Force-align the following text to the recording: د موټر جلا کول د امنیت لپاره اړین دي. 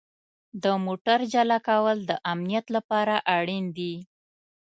د 0.63 0.65
موټر 0.85 1.19
جلا 1.33 1.57
کول 1.69 1.97
د 2.09 2.11
امنیت 2.31 2.65
لپاره 2.75 3.15
اړین 3.37 3.65
دي. 3.77 3.93